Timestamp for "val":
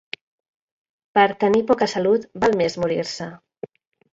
2.45-2.59